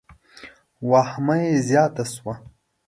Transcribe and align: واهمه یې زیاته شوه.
واهمه 0.89 1.35
یې 1.43 1.51
زیاته 1.67 2.03
شوه. 2.13 2.33